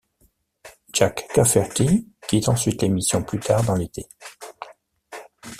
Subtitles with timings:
[0.93, 4.07] Jack Cafferty quitte ensuite l'émission plus tard dans l'été.